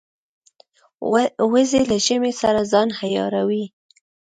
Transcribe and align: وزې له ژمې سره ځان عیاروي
وزې 1.51 1.81
له 1.91 1.97
ژمې 2.05 2.33
سره 2.41 2.61
ځان 2.71 2.89
عیاروي 2.99 3.65